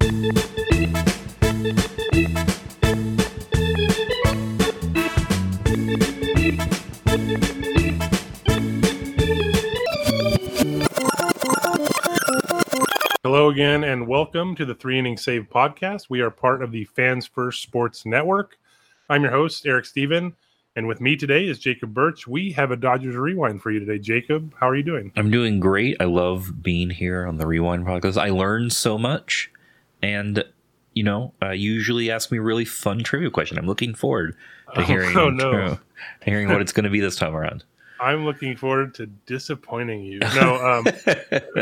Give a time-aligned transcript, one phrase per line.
[0.00, 0.12] Hello
[13.50, 16.06] again, and welcome to the Three Inning Save podcast.
[16.08, 18.56] We are part of the Fans First Sports Network.
[19.08, 20.34] I'm your host, Eric Steven,
[20.76, 22.28] and with me today is Jacob Birch.
[22.28, 23.98] We have a Dodgers rewind for you today.
[23.98, 25.12] Jacob, how are you doing?
[25.16, 25.96] I'm doing great.
[25.98, 28.16] I love being here on the Rewind podcast.
[28.16, 29.50] I learned so much,
[30.02, 30.44] and
[30.94, 33.56] you know, uh, you usually ask me a really fun trivia question.
[33.58, 34.34] I'm looking forward
[34.74, 35.50] to Oh, hearing oh, no.
[36.20, 37.64] to hearing what it's going to be this time around.
[38.00, 40.18] I'm looking forward to disappointing you.
[40.20, 40.84] No, um,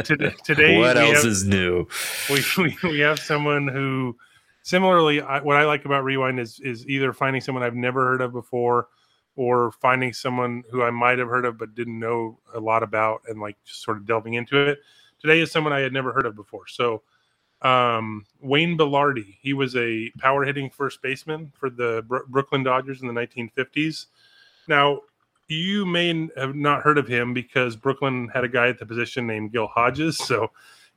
[0.03, 1.87] to, today what else have- is new?
[2.31, 4.17] we, we, we have someone who
[4.63, 8.21] similarly I, what i like about rewind is is either finding someone i've never heard
[8.21, 8.89] of before
[9.37, 13.21] or finding someone who i might have heard of but didn't know a lot about
[13.29, 14.81] and like just sort of delving into it
[15.21, 17.01] today is someone i had never heard of before so
[17.63, 23.03] um, wayne Belardi, he was a power hitting first baseman for the Bro- brooklyn dodgers
[23.03, 24.07] in the 1950s
[24.69, 25.01] now
[25.49, 29.27] you may have not heard of him because brooklyn had a guy at the position
[29.27, 30.51] named gil hodges so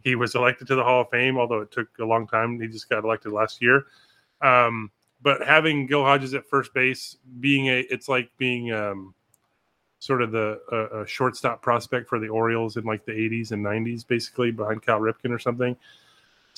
[0.04, 2.60] he was elected to the Hall of Fame, although it took a long time.
[2.60, 3.86] He just got elected last year.
[4.42, 4.92] Um,
[5.22, 9.14] but having Gil Hodges at first base, being a, it's like being um,
[10.00, 10.60] sort of the
[10.94, 15.00] a, shortstop prospect for the Orioles in like the 80s and 90s, basically behind Cal
[15.00, 15.76] Ripken or something.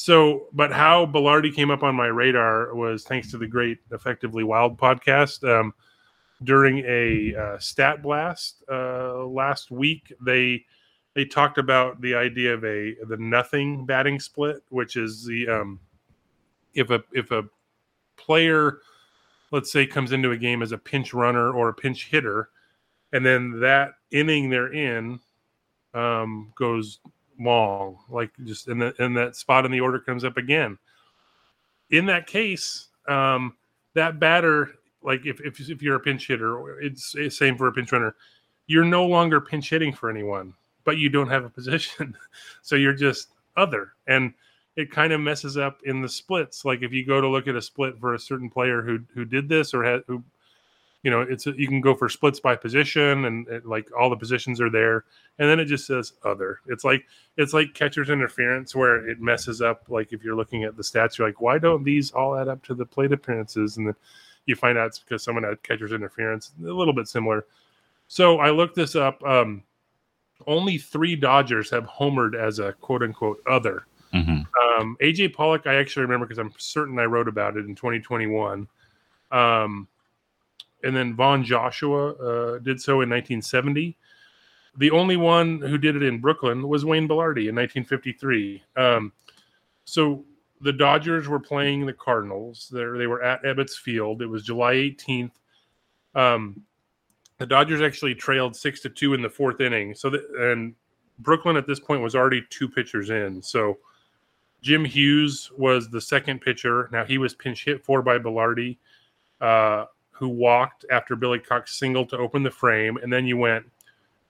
[0.01, 4.43] So, but how Belardi came up on my radar was thanks to the great Effectively
[4.43, 5.47] Wild podcast.
[5.47, 5.75] Um,
[6.41, 10.65] during a uh, stat blast uh, last week, they
[11.13, 15.79] they talked about the idea of a the nothing batting split, which is the um,
[16.73, 17.43] if a if a
[18.17, 18.79] player,
[19.51, 22.49] let's say, comes into a game as a pinch runner or a pinch hitter,
[23.13, 25.19] and then that inning they're in
[25.93, 27.01] um, goes
[27.43, 30.77] long, like just in the, and that spot in the order comes up again.
[31.89, 33.55] In that case, um,
[33.93, 34.71] that batter,
[35.03, 38.15] like if, if if you're a pinch hitter, it's, it's same for a pinch runner.
[38.67, 40.53] You're no longer pinch hitting for anyone
[40.83, 42.15] but you don't have a position.
[42.61, 43.93] so you're just other.
[44.07, 44.33] And
[44.75, 46.65] it kind of messes up in the splits.
[46.65, 49.25] Like if you go to look at a split for a certain player who who
[49.25, 50.23] did this or had who
[51.03, 54.09] you know, it's a, you can go for splits by position and it, like all
[54.09, 55.05] the positions are there
[55.39, 56.59] and then it just says other.
[56.67, 57.05] It's like
[57.37, 61.17] it's like catcher's interference where it messes up like if you're looking at the stats
[61.17, 63.95] you're like why don't these all add up to the plate appearances and then
[64.45, 66.51] you find out it's because someone had catcher's interference.
[66.63, 67.45] A little bit similar.
[68.07, 69.63] So I looked this up um
[70.47, 73.85] only three Dodgers have homered as a quote unquote other.
[74.13, 74.45] Mhm.
[74.79, 78.67] Um, AJ Pollock, I actually remember because I'm certain I wrote about it in 2021.
[79.31, 79.87] Um,
[80.83, 83.97] and then Von Joshua uh, did so in 1970.
[84.77, 88.63] The only one who did it in Brooklyn was Wayne Belardi in 1953.
[88.77, 89.11] Um,
[89.85, 90.23] so
[90.61, 92.69] the Dodgers were playing the Cardinals.
[92.71, 94.21] There, they were at Ebbets Field.
[94.21, 95.31] It was July 18th.
[96.15, 96.63] Um,
[97.37, 99.95] the Dodgers actually trailed six to two in the fourth inning.
[99.95, 100.75] So, that, and
[101.19, 103.41] Brooklyn at this point was already two pitchers in.
[103.41, 103.79] So,
[104.61, 106.87] Jim Hughes was the second pitcher.
[106.91, 108.77] Now he was pinch hit for by Belardi,
[109.39, 109.85] uh,
[110.21, 113.65] who walked after Billy Cox singled to open the frame, and then you went.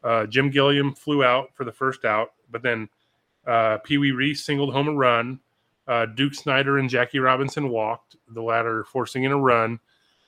[0.02, 2.88] Uh, Jim Gilliam flew out for the first out, but then
[3.46, 5.38] uh, Pee Wee Reese singled home a run.
[5.90, 9.82] Uh, Duke Snider and Jackie Robinson walked, the latter forcing in a run.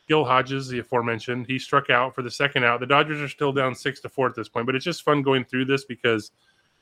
[0.10, 2.82] Gil Hodges, the aforementioned, he struck out for the second out.
[2.82, 5.22] The Dodgers are still down six to four at this point, but it's just fun
[5.22, 6.32] going through this because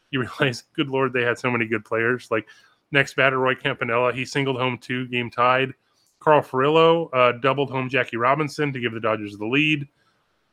[0.09, 2.31] you realize, good lord, they had so many good players.
[2.31, 2.47] Like
[2.91, 5.75] next batter, Roy Campanella, he singled home two, game tied.
[6.21, 9.87] Carl Furillo uh, doubled home Jackie Robinson to give the Dodgers the lead.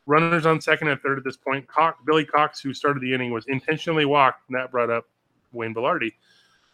[0.06, 1.68] Runners on second and third at this point.
[1.68, 5.06] Cox, Billy Cox, who started the inning, was intentionally walked, and that brought up
[5.52, 6.14] Wayne Belardi.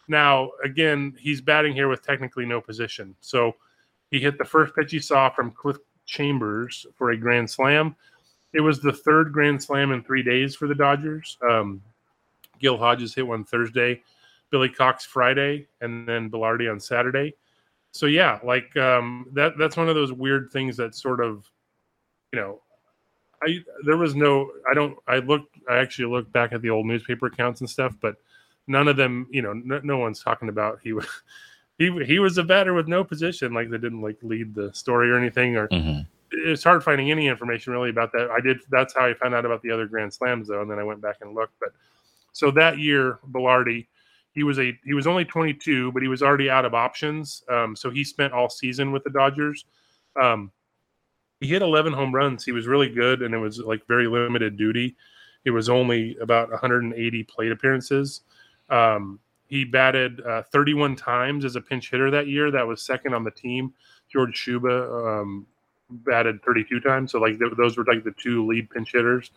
[0.07, 3.17] Now, again, he's batting here with technically no position.
[3.21, 3.57] So
[4.11, 7.97] he hit the first pitch he saw from Cliff Chambers for a grand slam.
[8.53, 11.37] It was the third grand slam in three days for the Dodgers.
[11.43, 11.83] Um,
[12.61, 14.03] Gil Hodges hit one Thursday,
[14.51, 17.35] Billy Cox Friday, and then Belardi on Saturday.
[17.95, 19.57] So yeah, like um, that.
[19.57, 21.49] That's one of those weird things that sort of,
[22.33, 22.61] you know,
[23.41, 24.51] I there was no.
[24.69, 24.99] I don't.
[25.07, 25.57] I looked.
[25.71, 28.17] I actually looked back at the old newspaper accounts and stuff, but
[28.67, 29.29] none of them.
[29.31, 31.07] You know, no, no one's talking about he was.
[31.77, 35.11] He, he was a batter with no position, like they didn't like lead the story
[35.11, 36.03] or anything, or Mm-hmm.
[36.31, 38.31] it's hard finding any information really about that.
[38.31, 38.61] I did.
[38.71, 41.01] That's how I found out about the other Grand Slams, though, and then I went
[41.01, 41.59] back and looked.
[41.59, 41.71] But
[42.33, 43.89] so that year, Belardi,
[44.35, 47.45] he was a he was only 22, but he was already out of options.
[47.49, 49.65] Um, so he spent all season with the Dodgers.
[50.21, 50.51] Um,
[51.41, 52.45] he hit 11 home runs.
[52.45, 54.97] He was really good, and it was like very limited duty.
[55.45, 58.23] It was only about 180 plate appearances.
[58.71, 62.51] Um, he batted uh, 31 times as a pinch hitter that year.
[62.51, 63.73] That was second on the team.
[64.11, 65.47] George Shuba um,
[65.91, 67.13] batted 32 times.
[67.13, 69.31] So like th- those were like the two lead pinch hitters.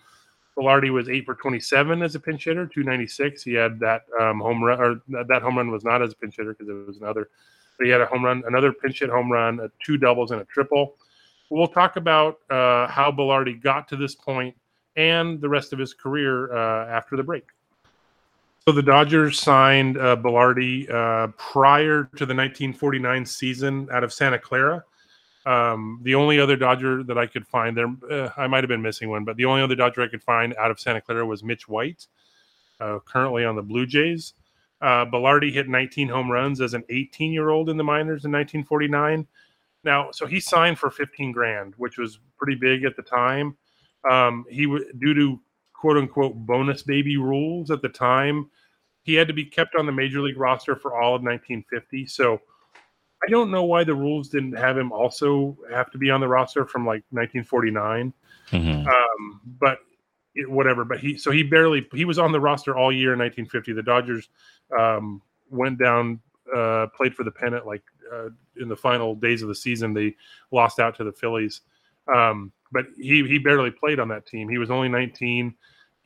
[0.58, 3.44] Belardi was eight for 27 as a pinch hitter, 296.
[3.44, 6.36] He had that um, home run, or that home run was not as a pinch
[6.36, 7.30] hitter because it was another.
[7.78, 10.42] But he had a home run, another pinch hit home run, uh, two doubles and
[10.42, 10.96] a triple.
[11.50, 14.56] We'll talk about uh, how Belardi got to this point
[14.96, 17.46] and the rest of his career uh, after the break.
[18.68, 24.40] So the Dodgers signed uh, Belardi uh, prior to the 1949 season out of Santa
[24.40, 24.84] Clara.
[25.48, 28.82] Um, the only other Dodger that I could find there, uh, I might have been
[28.82, 31.42] missing one, but the only other Dodger I could find out of Santa Clara was
[31.42, 32.08] Mitch White,
[32.82, 34.34] uh, currently on the Blue Jays.
[34.82, 38.32] Uh, Belardi hit 19 home runs as an 18 year old in the minors in
[38.32, 39.26] 1949.
[39.86, 43.56] Now, so he signed for 15 grand, which was pretty big at the time.
[44.10, 45.40] Um, he w- due to
[45.72, 48.50] quote unquote bonus baby rules at the time,
[49.04, 52.06] he had to be kept on the major league roster for all of 1950.
[52.08, 52.42] So
[53.24, 56.28] I don't know why the rules didn't have him also have to be on the
[56.28, 58.14] roster from like 1949.
[58.52, 58.88] Mm-hmm.
[58.88, 59.80] Um, but
[60.36, 60.86] it, whatever.
[60.86, 63.74] But he so he barely he was on the roster all year in 1950.
[63.74, 64.30] The Dodgers
[64.78, 66.20] um, went down,
[66.56, 67.84] uh, played for the pennant like
[68.14, 68.30] uh,
[68.60, 69.94] in the final days of the season.
[69.94, 70.16] They
[70.52, 71.62] lost out to the Phillies.
[72.14, 74.48] Um, but he he barely played on that team.
[74.48, 75.56] He was only 19.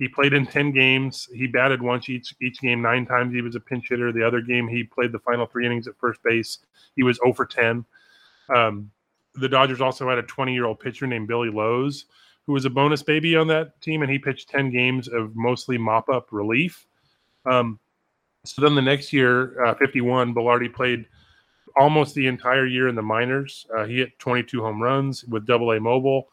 [0.01, 1.29] He played in 10 games.
[1.31, 3.35] He batted once each each game nine times.
[3.35, 4.11] He was a pinch hitter.
[4.11, 6.57] The other game he played the final three innings at first base.
[6.95, 7.85] He was 0 for 10.
[8.53, 8.89] Um,
[9.35, 12.05] the Dodgers also had a 20 year old pitcher named Billy Loes,
[12.47, 15.77] who was a bonus baby on that team, and he pitched 10 games of mostly
[15.77, 16.87] mop up relief.
[17.45, 17.79] Um,
[18.43, 21.05] so then the next year, uh, 51, Belardi played
[21.77, 23.67] almost the entire year in the minors.
[23.77, 26.29] Uh, he hit 22 home runs with Double A Mobile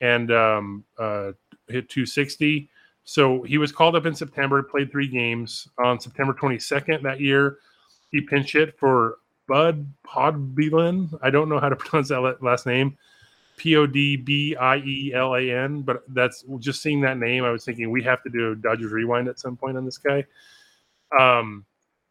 [0.00, 1.32] and um, uh,
[1.68, 2.70] hit 260.
[3.04, 5.68] So he was called up in September, played three games.
[5.84, 7.58] On September 22nd that year,
[8.10, 9.18] he pinch hit for
[9.48, 11.18] Bud Podbielan.
[11.22, 12.96] I don't know how to pronounce that last name.
[13.56, 15.82] P O D B I E L A N.
[15.82, 18.92] But that's just seeing that name, I was thinking we have to do a Dodgers
[18.92, 20.24] rewind at some point on this guy.
[21.18, 21.64] Um,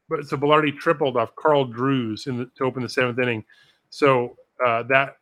[0.09, 3.43] but so Belardi tripled off Karl Drews in the, to open the seventh inning.
[3.89, 5.17] So uh, that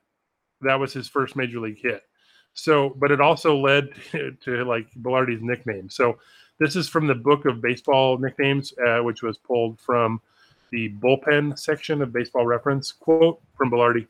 [0.61, 2.03] that was his first major league hit.
[2.53, 5.89] So, but it also led to, to like Belardi's nickname.
[5.89, 6.19] So
[6.59, 10.21] this is from the book of baseball nicknames, uh, which was pulled from
[10.71, 12.91] the bullpen section of Baseball Reference.
[12.91, 14.07] Quote from Belardi.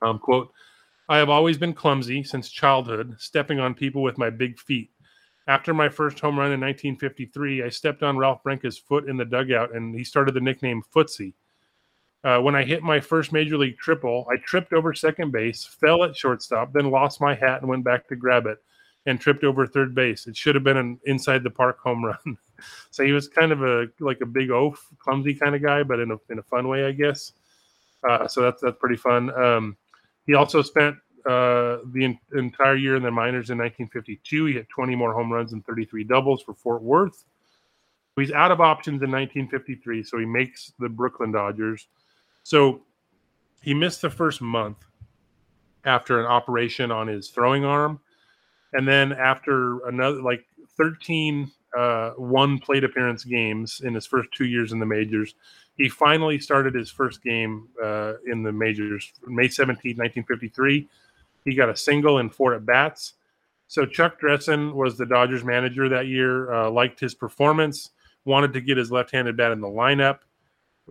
[0.00, 0.52] Um, quote,
[1.08, 4.90] I have always been clumsy since childhood, stepping on people with my big feet.
[5.46, 9.24] After my first home run in 1953, I stepped on Ralph Branca's foot in the
[9.24, 11.32] dugout, and he started the nickname Footsie.
[12.24, 16.02] Uh, when I hit my first major league triple, I tripped over second base, fell
[16.02, 18.58] at shortstop, then lost my hat and went back to grab it,
[19.06, 20.26] and tripped over third base.
[20.26, 22.36] It should have been an inside the park home run.
[22.90, 26.00] so he was kind of a like a big oaf, clumsy kind of guy, but
[26.00, 27.32] in a in a fun way, I guess.
[28.08, 29.30] Uh, so that's that's pretty fun.
[29.40, 29.76] Um,
[30.26, 34.46] he also spent uh, the in, entire year in the minors in 1952.
[34.46, 37.24] He hit 20 more home runs and 33 doubles for Fort Worth.
[38.16, 41.86] He's out of options in 1953, so he makes the Brooklyn Dodgers.
[42.48, 42.80] So
[43.60, 44.78] he missed the first month
[45.84, 48.00] after an operation on his throwing arm,
[48.72, 50.46] and then after another like
[50.78, 55.34] 13 uh, one plate appearance games in his first two years in the majors,
[55.76, 60.88] he finally started his first game uh, in the majors May 17, 1953.
[61.44, 63.12] He got a single and four at bats.
[63.66, 67.90] So Chuck Dressen was the Dodgers manager that year, uh, liked his performance,
[68.24, 70.20] wanted to get his left-handed bat in the lineup.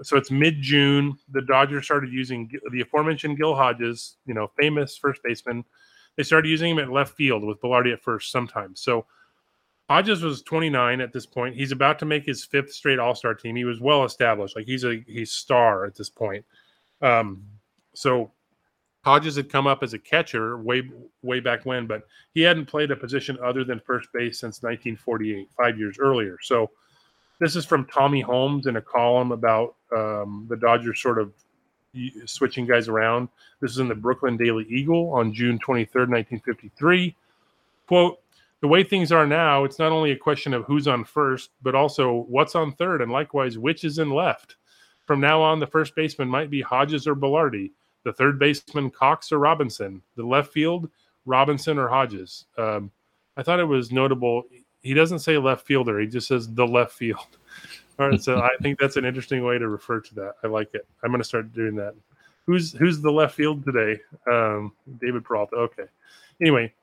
[0.04, 1.18] So it's mid-June.
[1.32, 5.64] The Dodgers started using the aforementioned Gil Hodges, you know, famous first baseman.
[6.16, 8.82] They started using him at left field with Belardi at first sometimes.
[8.82, 9.06] So
[9.90, 11.56] Hodges was 29 at this point.
[11.56, 13.56] He's about to make his fifth straight All Star team.
[13.56, 16.44] He was well established, like he's a he's star at this point.
[17.02, 17.44] Um,
[17.94, 18.32] so
[19.06, 20.90] Hodges had come up as a catcher way
[21.22, 25.50] way back when, but he hadn't played a position other than first base since 1948,
[25.58, 26.38] five years earlier.
[26.42, 26.72] So
[27.40, 31.34] this is from Tommy Holmes in a column about um, the Dodgers sort of
[32.26, 33.30] switching guys around.
[33.62, 37.16] This is in the Brooklyn Daily Eagle on June 23rd, 1953.
[37.88, 38.20] Quote
[38.60, 41.76] the way things are now, it's not only a question of who's on first, but
[41.76, 44.56] also what's on third, and likewise, which is in left.
[45.06, 47.72] From now on, the first baseman might be Hodges or Belardi,
[48.04, 50.90] the third baseman Cox or Robinson, the left field
[51.26, 52.46] Robinson or Hodges.
[52.58, 52.90] Um,
[53.36, 54.44] I thought it was notable.
[54.88, 57.38] He doesn't say left fielder; he just says the left field.
[58.00, 60.36] All right, so I think that's an interesting way to refer to that.
[60.44, 60.88] I like it.
[61.04, 61.96] I'm going to start doing that.
[62.46, 64.00] Who's who's the left field today?
[64.32, 65.56] Um, David Peralta.
[65.56, 65.84] Okay.
[66.40, 66.74] Anyway,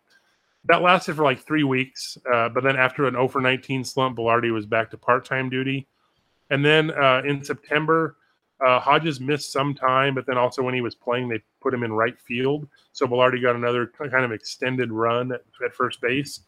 [0.66, 2.18] that lasted for like three weeks.
[2.30, 5.48] Uh, but then after an 0 for 19 slump, Belardi was back to part time
[5.48, 5.86] duty.
[6.50, 8.16] And then uh, in September,
[8.64, 11.82] uh, Hodges missed some time, but then also when he was playing, they put him
[11.82, 12.68] in right field.
[12.92, 16.40] So Belardi got another kind of extended run at, at first base.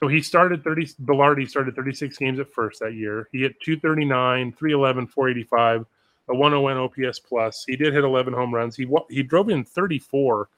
[0.00, 3.28] So he started 30, Belardi started 36 games at first that year.
[3.32, 5.86] He hit 239, 311, 485,
[6.28, 7.64] a 101 OPS plus.
[7.66, 8.76] He did hit 11 home runs.
[8.76, 10.48] He he drove in 34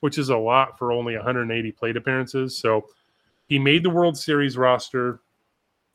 [0.00, 2.56] which is a lot for only 180 plate appearances.
[2.56, 2.86] So
[3.48, 5.20] he made the World Series roster.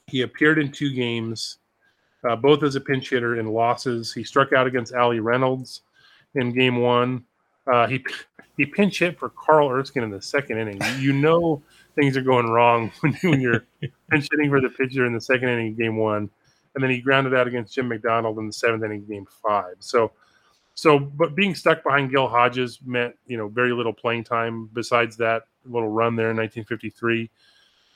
[0.07, 1.57] He appeared in two games,
[2.27, 4.13] uh, both as a pinch hitter in losses.
[4.13, 5.81] He struck out against Allie Reynolds
[6.35, 7.23] in game one.
[7.65, 8.03] Uh, he
[8.57, 10.81] he pinch hit for Carl Erskine in the second inning.
[10.99, 11.61] You know
[11.95, 13.65] things are going wrong when, when you're
[14.09, 16.29] pinch hitting for the pitcher in the second inning of game one.
[16.75, 19.75] And then he grounded out against Jim McDonald in the seventh inning, of game five.
[19.79, 20.11] So
[20.75, 25.17] so, but being stuck behind Gil Hodges meant, you know, very little playing time besides
[25.17, 27.29] that little run there in 1953.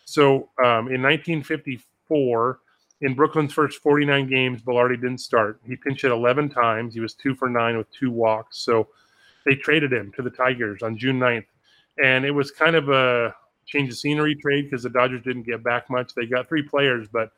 [0.05, 2.59] So, um, in 1954,
[3.01, 5.59] in Brooklyn's first 49 games, Belardi didn't start.
[5.65, 6.93] He pinched hit 11 times.
[6.93, 8.59] He was two for nine with two walks.
[8.59, 8.87] So,
[9.43, 11.45] they traded him to the Tigers on June 9th.
[12.03, 13.33] And it was kind of a
[13.67, 16.15] change the scenery trade because the Dodgers didn't get back much.
[16.15, 17.31] They got three players, but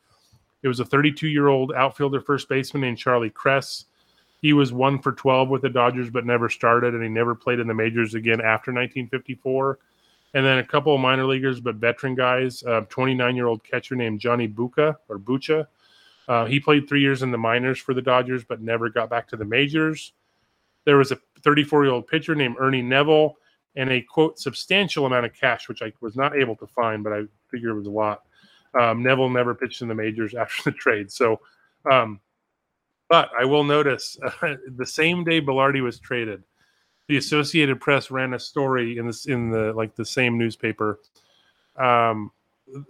[0.64, 3.86] it was a 32 year old outfielder first baseman named Charlie Kress
[4.42, 7.60] he was one for 12 with the Dodgers, but never started, and he never played
[7.60, 9.80] in the majors again after 1954.
[10.34, 12.64] And then a couple of minor leaguers, but veteran guys.
[12.90, 15.68] 29 uh, year old catcher named Johnny Buca or Bucha.
[16.28, 19.28] Uh, he played three years in the minors for the Dodgers, but never got back
[19.30, 20.14] to the majors.
[20.86, 23.34] There was a 34 year old pitcher named Ernie Nevel
[23.76, 27.14] and a quote substantial amount of cash, which I was not able to find, but
[27.14, 28.24] I figure it was a lot.
[28.74, 31.12] Um, Nevel never pitched in the majors after the trade.
[31.12, 31.40] So
[31.90, 32.20] um,
[33.10, 36.44] but I will notice uh, the same day Belardi was traded,
[37.10, 41.00] the Associated Press ran a story in this in the like the same newspaper
[41.76, 42.32] um,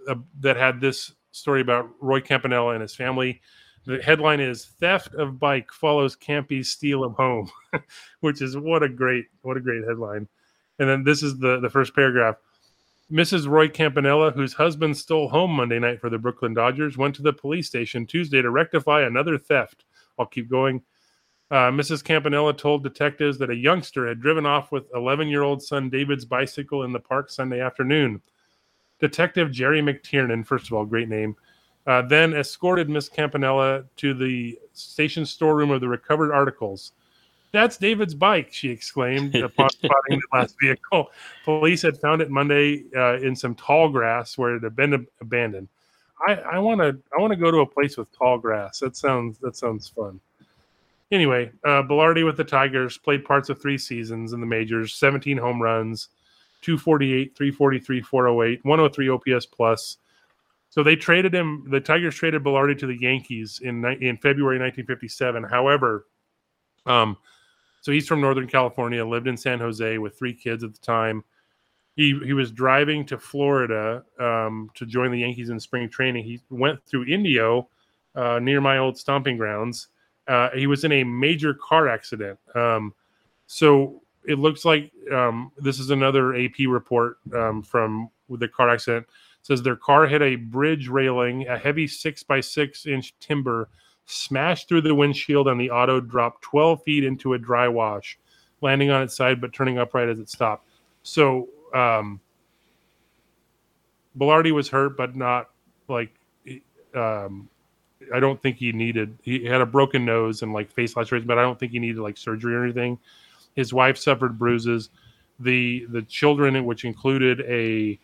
[0.07, 3.41] uh, that had this story about Roy Campanella and his family.
[3.86, 7.50] The headline is "Theft of Bike Follows Campy's Steal of Home,"
[8.19, 10.27] which is what a great what a great headline.
[10.79, 12.38] And then this is the the first paragraph.
[13.12, 13.48] Mrs.
[13.48, 17.33] Roy Campanella, whose husband stole home Monday night for the Brooklyn Dodgers, went to the
[17.33, 19.86] police station Tuesday to rectify another theft.
[20.19, 20.83] I'll keep going.
[21.51, 22.03] Uh, Mrs.
[22.03, 26.25] Campanella told detectives that a youngster had driven off with 11 year old son David's
[26.25, 28.21] bicycle in the park Sunday afternoon.
[29.00, 31.36] Detective Jerry McTiernan, first of all, great name,
[31.88, 36.91] uh, then escorted Miss Campanella to the station storeroom of the recovered articles.
[37.51, 41.09] That's David's bike, she exclaimed upon spotting the last vehicle.
[41.43, 45.67] Police had found it Monday uh, in some tall grass where it had been abandoned.
[46.27, 48.79] I want to I want to go to a place with tall grass.
[48.79, 50.19] That sounds that sounds fun.
[51.11, 55.37] Anyway, uh, Belardi with the Tigers played parts of three seasons in the majors, 17
[55.37, 56.09] home runs,
[56.61, 59.97] 248, 343, 408, 103 OPS plus.
[60.69, 61.65] So they traded him.
[61.69, 65.43] The Tigers traded Belardi to the Yankees in in February 1957.
[65.43, 66.05] However,
[66.85, 67.17] um,
[67.81, 71.24] so he's from Northern California, lived in San Jose with three kids at the time.
[71.95, 76.24] He he was driving to Florida um, to join the Yankees in spring training.
[76.24, 77.69] He went through Indio
[78.15, 79.88] uh, near my old stomping grounds.
[80.27, 82.39] Uh, he was in a major car accident.
[82.55, 82.93] Um,
[83.48, 89.07] so it looks like um, this is another AP report um, from the car accident.
[89.39, 93.69] It says their car hit a bridge railing, a heavy six by six inch timber
[94.09, 98.17] smashed through the windshield, and the auto dropped 12 feet into a dry wash,
[98.61, 100.67] landing on its side but turning upright as it stopped.
[101.03, 102.19] So, um,
[104.17, 105.49] Belardi was hurt, but not
[105.87, 106.13] like,
[106.95, 107.47] um,
[108.13, 111.37] I don't think he needed, he had a broken nose and like face lacerations, but
[111.37, 112.97] I don't think he needed like surgery or anything.
[113.55, 114.89] His wife suffered bruises.
[115.39, 117.99] The, the children, which included a,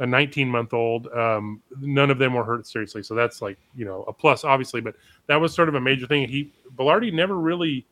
[0.00, 1.08] a 19 month old.
[1.08, 4.80] Um, none of them were hurt seriously, so that's like you know a plus, obviously.
[4.80, 4.94] But
[5.26, 6.28] that was sort of a major thing.
[6.28, 7.84] He Belardi never really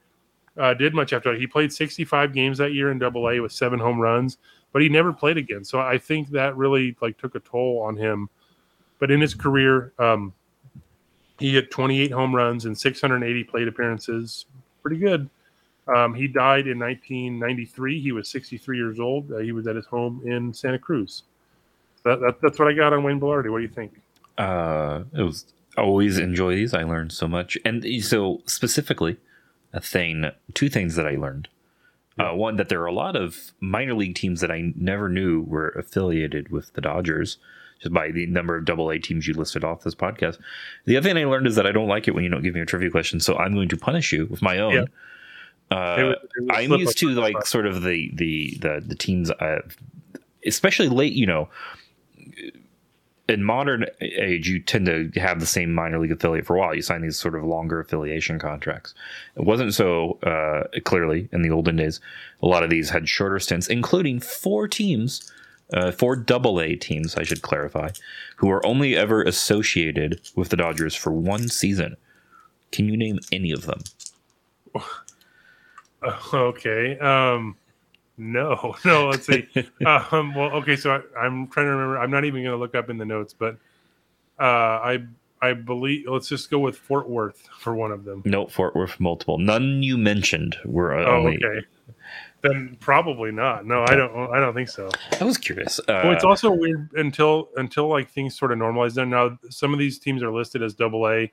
[0.57, 1.41] uh, did much after that.
[1.41, 4.39] He played 65 games that year in Double A with seven home runs,
[4.73, 5.65] but he never played again.
[5.65, 8.29] So I think that really like took a toll on him.
[8.99, 10.33] But in his career, um,
[11.39, 14.47] he hit 28 home runs and 680 plate appearances.
[14.81, 15.29] Pretty good.
[15.95, 18.01] Um, he died in 1993.
[18.01, 19.31] He was 63 years old.
[19.31, 21.25] Uh, he was at his home in Santa Cruz
[22.07, 23.51] that, that, that's what I got on Wayne Belardi.
[23.51, 24.01] What do you think?
[24.39, 26.73] Uh, it was always enjoy these.
[26.75, 29.19] I learned so much, and so specifically,
[29.73, 31.49] a thing, two things that I learned.
[32.19, 35.43] Uh, one that there are a lot of minor league teams that I never knew
[35.43, 37.37] were affiliated with the Dodgers,
[37.79, 40.39] just by the number of Double A teams you listed off this podcast.
[40.87, 42.55] The other thing I learned is that I don't like it when you don't give
[42.55, 44.73] me a trivia question, so I'm going to punish you with my own.
[44.73, 44.85] Yeah.
[45.69, 48.95] Uh, it was, it was I'm used to like sort of the the the, the
[48.95, 49.59] teams, uh,
[50.47, 51.13] especially late.
[51.13, 51.49] You know,
[53.29, 56.75] in modern age, you tend to have the same minor league affiliate for a while.
[56.75, 58.95] You sign these sort of longer affiliation contracts.
[59.37, 62.01] It wasn't so uh, clearly in the olden days.
[62.43, 65.33] A lot of these had shorter stints, including four teams,
[65.73, 67.91] uh, four double A teams, I should clarify,
[68.37, 71.97] who were only ever associated with the Dodgers for one season.
[72.71, 73.81] Can you name any of them?
[76.33, 76.97] Okay.
[76.99, 77.57] Um,
[78.19, 79.09] no, no.
[79.09, 79.49] Let's see.
[79.87, 80.77] um, well, okay.
[80.77, 81.99] So I, am trying to remember.
[81.99, 83.57] I'm not even going to look up in the notes, but
[84.39, 85.05] uh, I
[85.43, 86.07] I believe.
[86.09, 88.23] Let's just go with Fort Worth for one of them.
[88.25, 89.39] No, Fort Worth multiple.
[89.39, 91.37] None you mentioned were uh, oh, only.
[91.37, 91.67] Okay.
[92.43, 93.67] Then probably not.
[93.67, 94.31] No, I don't.
[94.33, 94.91] I don't think so.
[95.21, 95.79] I was curious.
[95.81, 98.95] Uh, well, it's also weird until until like things sort of normalize.
[98.95, 101.33] Then now some of these teams are listed as Double A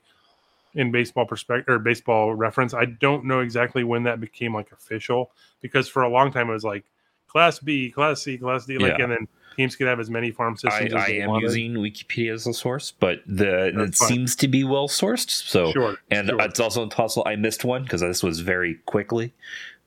[0.75, 2.73] in Baseball Prospectus or baseball reference.
[2.73, 5.31] I don't know exactly when that became like official
[5.61, 6.85] because for a long time it was like
[7.27, 9.03] class B, class C, class D, like, yeah.
[9.03, 10.93] and then teams could have as many farm systems.
[10.93, 11.43] I, I am wanted.
[11.43, 15.29] using Wikipedia as a source, but the it seems to be well sourced.
[15.29, 16.41] So, sure, and sure.
[16.41, 19.33] it's also possible I missed one because this was very quickly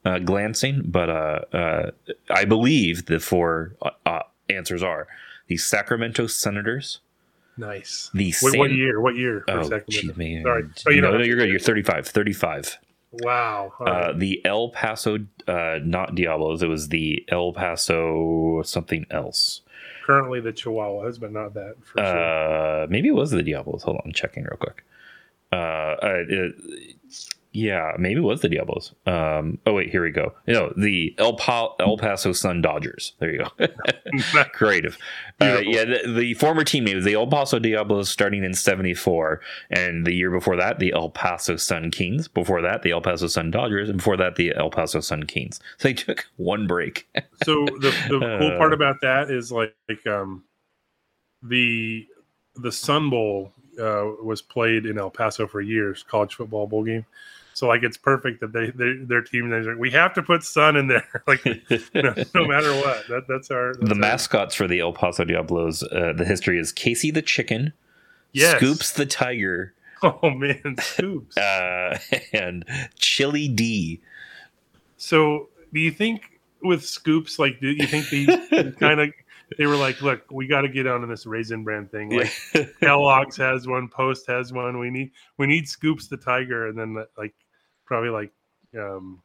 [0.04, 1.90] uh, glancing, but uh, uh,
[2.30, 5.08] I believe the four uh, uh, answers are
[5.48, 7.00] the Sacramento Senators,
[7.58, 8.10] Nice.
[8.12, 9.00] The what, San- what year?
[9.00, 9.44] What year?
[9.48, 10.42] Oh, geez, man.
[10.42, 10.64] Sorry.
[10.86, 11.48] Oh, you know, no, you're good.
[11.48, 12.06] You're 35.
[12.08, 12.78] 35.
[13.12, 13.72] Wow.
[13.80, 16.62] Uh, the El Paso, uh, not Diablos.
[16.62, 19.62] It was the El Paso something else.
[20.04, 21.76] Currently the Chihuahuas, but not that.
[21.82, 22.86] For uh, sure.
[22.88, 23.82] Maybe it was the Diablos.
[23.82, 24.84] Hold on, I'm checking real quick.
[25.50, 26.54] Uh, it,
[27.56, 28.92] yeah, maybe it was the Diablos.
[29.06, 30.34] Um, oh wait, here we go.
[30.46, 33.14] You know, the El, pa- El Paso Sun Dodgers.
[33.18, 34.44] There you go.
[34.52, 34.98] Creative.
[35.40, 39.40] Uh, yeah, the, the, former team name was the El Paso Diablos, starting in '74,
[39.70, 42.28] and the year before that, the El Paso Sun Kings.
[42.28, 45.58] Before that, the El Paso Sun Dodgers, and before that, the El Paso Sun Kings.
[45.78, 47.08] So they took one break.
[47.42, 50.44] so the, the cool part about that is like, like um,
[51.42, 52.06] the
[52.56, 57.06] the Sun Bowl uh, was played in El Paso for years, college football bowl game.
[57.56, 60.44] So like it's perfect that they, they their team names like we have to put
[60.44, 61.42] Sun in there like
[61.94, 63.08] no, no, matter what.
[63.08, 63.98] That, that's our that's the our...
[63.98, 65.82] mascots for the El Paso Diablos.
[65.82, 67.72] Uh, the history is Casey the chicken,
[68.32, 68.58] yes.
[68.58, 69.72] Scoops the tiger.
[70.02, 71.98] Oh man, Scoops uh,
[72.34, 72.66] and
[72.98, 74.02] Chili D.
[74.98, 79.14] So do you think with Scoops like do you think they kind of
[79.56, 82.10] they were like, look, we got to get on this Raisin Bran thing.
[82.10, 82.30] Like
[82.80, 84.78] Kellogg's has one, Post has one.
[84.78, 87.32] We need we need Scoops the Tiger, and then like
[87.86, 88.32] probably like
[88.78, 89.22] um,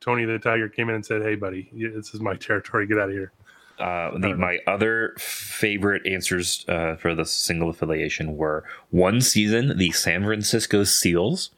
[0.00, 2.86] Tony the Tiger came in and said, "Hey, buddy, this is my territory.
[2.86, 3.32] Get out of here."
[3.78, 9.90] Uh, the, my other favorite answers uh, for the single affiliation were one season the
[9.90, 11.50] San Francisco Seals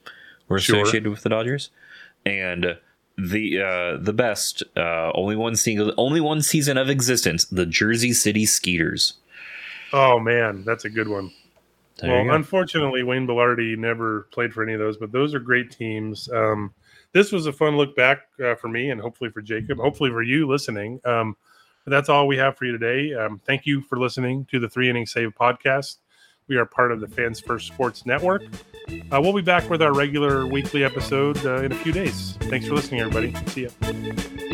[0.49, 1.11] were associated sure.
[1.11, 1.71] with the Dodgers,
[2.25, 2.79] and
[3.19, 8.13] the uh, the best uh, only one single only one season of existence the Jersey
[8.13, 9.15] City Skeeters.
[9.93, 11.33] Oh man, that's a good one.
[11.99, 15.71] There well, unfortunately, Wayne Belardi never played for any of those, but those are great
[15.71, 16.29] teams.
[16.31, 16.75] Um,
[17.13, 20.23] this was a fun look back uh, for me, and hopefully for Jacob, hopefully for
[20.23, 21.01] you listening.
[21.05, 21.37] Um,
[21.85, 23.15] but that's all we have for you today.
[23.15, 25.97] Um, thank you for listening to the Three Inning Save podcast.
[26.49, 28.43] We are part of the Fans First Sports Network.
[29.11, 32.37] Uh, we'll be back with our regular weekly episode uh, in a few days.
[32.43, 33.35] Thanks for listening, everybody.
[33.51, 34.46] See ya.